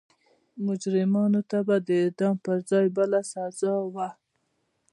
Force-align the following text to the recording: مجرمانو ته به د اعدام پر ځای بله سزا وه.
مجرمانو 0.65 1.41
ته 1.49 1.57
به 1.67 1.75
د 1.87 1.89
اعدام 2.01 2.35
پر 2.45 2.57
ځای 2.69 2.85
بله 2.97 3.19
سزا 3.31 3.75
وه. 3.93 4.09